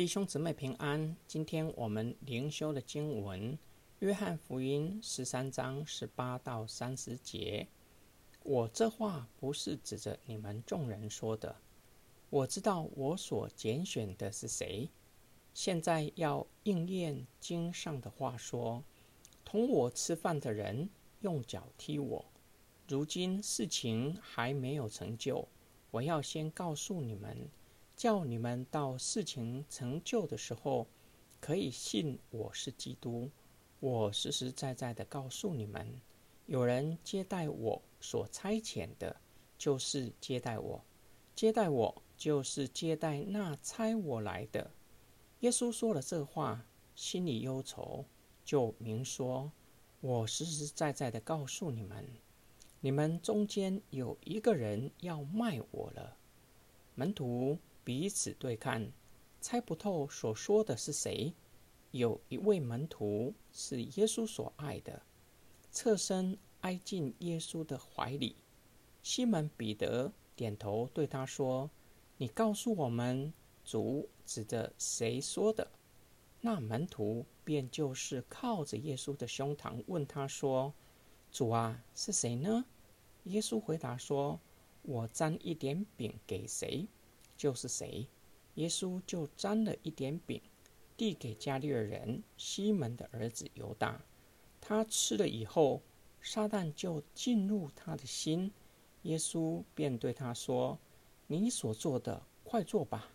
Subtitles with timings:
[0.00, 1.14] 弟兄姊妹平安。
[1.26, 3.52] 今天我们灵修的经文
[3.98, 7.68] 《约翰福音》十三章十八到三十节。
[8.42, 11.54] 我这话不是指着你们众人说的。
[12.30, 14.88] 我知道我所拣选的是谁。
[15.52, 18.82] 现在要应验经上的话说
[19.44, 20.88] ：“同我吃饭的人
[21.20, 22.24] 用脚踢我。”
[22.88, 25.46] 如今事情还没有成就，
[25.90, 27.36] 我要先告诉你们。
[28.00, 30.86] 叫你们到事情成就的时候，
[31.38, 33.28] 可以信我是基督。
[33.78, 36.00] 我实实在在的告诉你们，
[36.46, 39.14] 有人接待我所差遣的，
[39.58, 40.80] 就是接待我；
[41.36, 44.70] 接待我，就是接待那差我来的。
[45.40, 46.64] 耶稣说了这话，
[46.94, 48.06] 心里忧愁，
[48.46, 49.52] 就明说：
[50.00, 52.08] 我实实在在的告诉你们，
[52.80, 56.16] 你们中间有一个人要卖我了。
[56.94, 57.58] 门徒。
[57.90, 58.92] 彼此对看，
[59.40, 61.34] 猜不透所说的是谁。
[61.90, 65.02] 有一位门徒是耶稣所爱的，
[65.72, 68.36] 侧身挨进耶稣的怀里。
[69.02, 71.68] 西门彼得点头对他说
[72.16, 73.34] ：“你告诉我们，
[73.64, 75.68] 主指着谁说的？”
[76.40, 80.72] 那门徒便就是靠着耶稣的胸膛问他说
[81.32, 82.64] ：“主啊，是谁呢？”
[83.26, 84.38] 耶稣回答说
[84.82, 86.86] ：“我沾一点饼给谁？”
[87.40, 88.06] 就是谁？
[88.56, 90.38] 耶稣就沾了一点饼，
[90.94, 93.98] 递给加利尔人西门的儿子犹大。
[94.60, 95.80] 他吃了以后，
[96.20, 98.52] 撒旦就进入他的心。
[99.04, 100.78] 耶稣便对他说
[101.28, 103.10] ：“你所做的，快做吧。”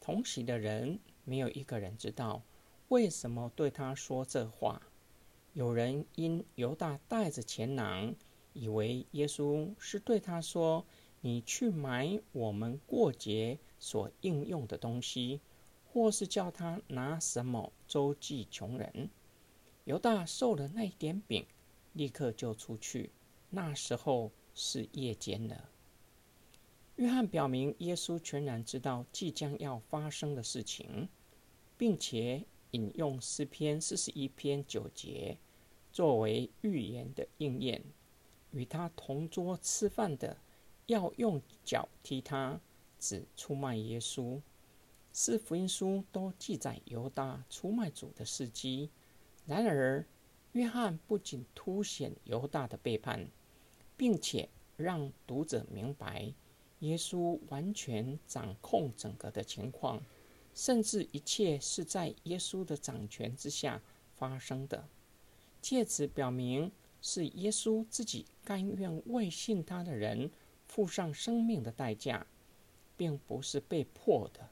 [0.00, 2.40] 同席的人没有一个人知道
[2.86, 4.80] 为什么对他说这话。
[5.54, 8.14] 有人因犹大带着钱囊，
[8.52, 10.86] 以为耶稣是对他说。
[11.26, 15.40] 你去买我们过节所应用的东西，
[15.92, 19.10] 或是叫他拿什么周济穷人。
[19.86, 21.44] 犹大受了那一点饼，
[21.94, 23.10] 立刻就出去。
[23.50, 25.68] 那时候是夜间了。
[26.94, 31.08] 约翰表明，耶稣全然知道即将要发生的事情，
[31.76, 35.36] 并且引用诗篇四十一篇九节
[35.92, 37.82] 作为预言的应验。
[38.52, 40.36] 与他同桌吃饭的。
[40.86, 42.60] 要用脚踢他，
[42.98, 44.40] 指出卖耶稣。
[45.12, 48.90] 四福音书都记载犹大出卖主的事迹。
[49.46, 50.04] 然而，
[50.52, 53.28] 约翰不仅凸显犹大的背叛，
[53.96, 56.32] 并且让读者明白
[56.80, 60.02] 耶稣完全掌控整个的情况，
[60.54, 63.80] 甚至一切是在耶稣的掌权之下
[64.14, 64.86] 发生的。
[65.62, 66.70] 借此表明，
[67.00, 70.30] 是耶稣自己甘愿为信他的人。
[70.76, 72.26] 付上生命的代价，
[72.98, 74.50] 并不是被迫的。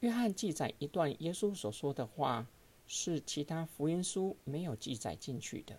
[0.00, 2.46] 约翰记载一段耶稣所说的话，
[2.86, 5.74] 是其他福音书没有记载进去的。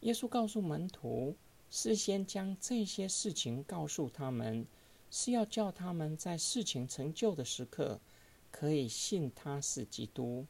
[0.00, 1.34] 耶稣告诉门徒，
[1.70, 4.66] 事先将这些事情告诉他们，
[5.10, 7.98] 是要叫他们在事情成就的时刻，
[8.50, 10.44] 可以信他是基督。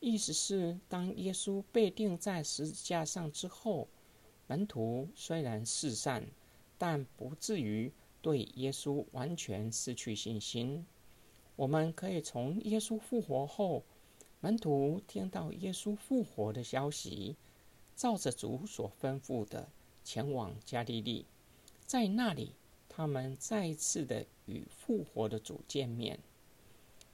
[0.00, 3.86] 意思是，当耶稣被钉在十字架上之后，
[4.48, 6.26] 门徒虽然四散。
[6.82, 10.84] 但不至于对耶稣完全失去信心。
[11.54, 13.84] 我们可以从耶稣复活后，
[14.40, 17.36] 门徒听到耶稣复活的消息，
[17.94, 19.68] 照着主所吩咐的
[20.02, 21.24] 前往加利利，
[21.86, 22.50] 在那里，
[22.88, 26.18] 他们再次的与复活的主见面。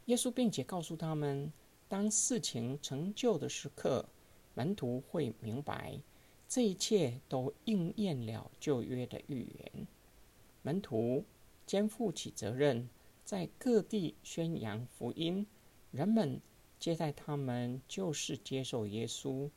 [0.07, 1.53] 耶稣并且告诉他们，
[1.89, 4.09] 当事情成就的时刻，
[4.55, 6.01] 门徒会明白。
[6.49, 9.87] 这一切都应验了旧约的预言。
[10.63, 11.25] 门徒
[11.67, 12.89] 肩负起责任，
[13.23, 15.47] 在各地宣扬福音。
[15.91, 16.41] 人们
[16.79, 19.51] 接待他们，就是接受耶稣。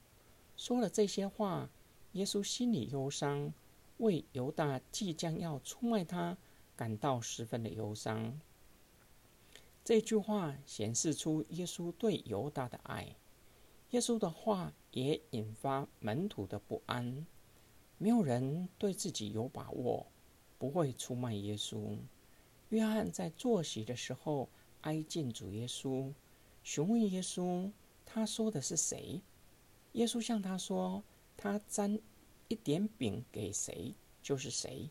[0.58, 1.70] 说了这些话，
[2.12, 3.54] 耶稣心里忧伤，
[3.98, 6.38] 为犹大即将要出卖他
[6.76, 8.40] 感到十分的忧伤。
[9.84, 13.16] 这句话显示出耶稣对犹大的爱。
[13.92, 17.26] 耶稣的话也引发门徒的不安。
[17.98, 20.08] 没有人对自己有把握，
[20.58, 21.98] 不会出卖耶稣。
[22.70, 24.50] 约翰在坐席的时候
[24.82, 26.12] 挨近主耶稣，
[26.64, 27.72] 询问耶稣
[28.06, 29.22] ：“他说的是谁？”
[29.94, 31.04] 耶稣向他说
[31.38, 32.00] ：“他沾
[32.48, 34.90] 一点饼给谁，就是谁。”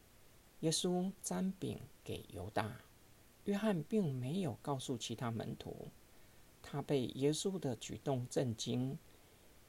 [0.60, 2.80] 耶稣沾饼给犹大。
[3.44, 5.88] 约翰并没有告诉其他门徒。
[6.62, 8.96] 他被耶稣的举动震惊。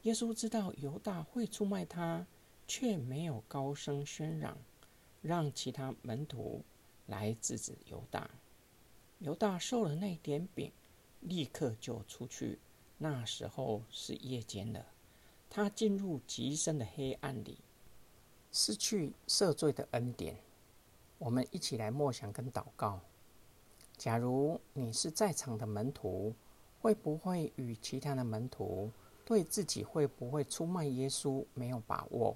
[0.03, 2.25] 耶稣知道犹大会出卖他，
[2.67, 4.57] 却没有高声喧嚷，
[5.21, 6.63] 让其他门徒
[7.05, 8.29] 来制止犹大。
[9.19, 10.71] 犹大受了那点饼，
[11.19, 12.57] 立刻就出去。
[12.97, 14.85] 那时候是夜间了，
[15.49, 17.57] 他进入极深的黑暗里，
[18.51, 20.37] 失去赦罪的恩典。
[21.19, 22.99] 我们一起来默想跟祷告。
[23.97, 26.33] 假如你是在场的门徒，
[26.79, 28.91] 会不会与其他的门徒
[29.31, 32.35] 对自己会不会出卖耶稣没有把握？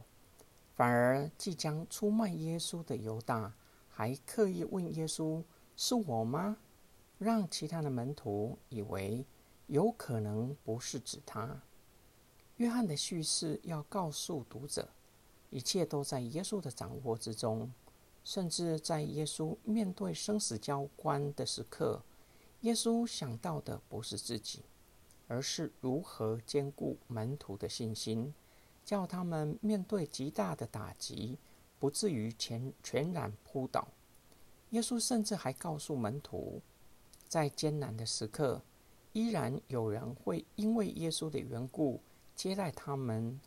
[0.77, 3.53] 反而即将出卖耶稣的犹大，
[3.89, 5.43] 还刻意问耶稣
[5.75, 6.55] ：“是我吗？”
[7.19, 9.25] 让其他的门徒以为
[9.67, 11.61] 有可能不是指他。
[12.55, 14.87] 约翰的叙事要告诉读者，
[15.49, 17.69] 一切都在耶稣的掌握之中，
[18.23, 22.01] 甚至在耶稣面对生死交关的时刻，
[22.61, 24.63] 耶稣想到的不是自己，
[25.27, 28.33] 而是如何兼顾门徒的信心。
[28.83, 31.39] 叫他们面对极大的打击，
[31.79, 33.87] 不至于全全然扑倒。
[34.69, 36.61] 耶稣甚至还告诉门徒，
[37.27, 38.61] 在艰难的时刻，
[39.13, 41.99] 依然有人会因为耶稣的缘故
[42.35, 43.39] 接待他们。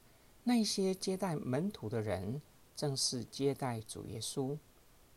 [0.43, 2.43] 那些接待门徒的人，
[2.75, 4.59] 正是接待主耶稣。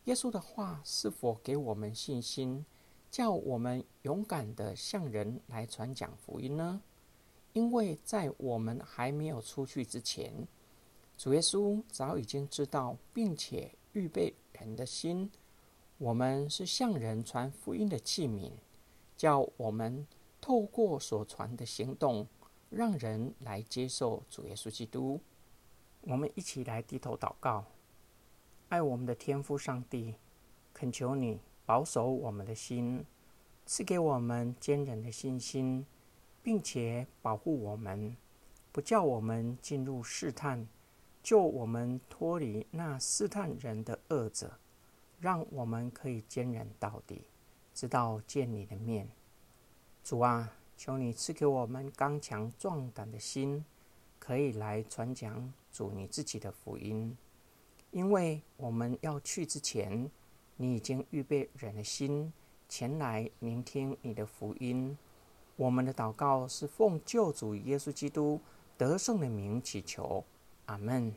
[0.04, 2.64] 耶稣的话是否给我们信心，
[3.12, 6.82] 叫我们勇敢的向人来传讲福音呢？
[7.52, 10.48] 因为在我们还没有出去之前，
[11.18, 15.30] 主耶稣早已经知道，并且预备人的心。
[15.98, 18.54] 我们是向人传福音的器皿，
[19.18, 20.08] 叫我们
[20.40, 22.26] 透过所传的行动，
[22.70, 25.20] 让人来接受主耶稣基督。
[26.04, 27.66] 我们一起来低头祷告，
[28.70, 30.16] 爱我们的天父上帝，
[30.74, 33.06] 恳求你保守我们的心，
[33.66, 35.86] 赐给我们坚韧的信心。
[36.44, 38.18] 并且保护我们，
[38.74, 40.68] 不叫我们进入试探，
[41.24, 44.52] 救我们脱离那试探人的恶者，
[45.22, 47.22] 让我们可以坚忍到底，
[47.74, 49.08] 直到见你的面。
[50.04, 53.64] 主啊，求你赐给我们刚强壮胆的心，
[54.20, 57.16] 可以来传讲主你自己的福音。
[57.92, 60.12] 因为我们要去之前，
[60.62, 62.32] 你已经预备人的心
[62.70, 64.96] 前来聆听你的福音。
[65.56, 68.40] 我们的祷告是奉救主耶稣基督
[68.78, 70.24] 得胜的名祈求，
[70.68, 71.12] 阿门。